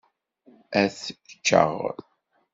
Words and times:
Ad 0.81 0.89
t-ččeɣ. 0.93 1.73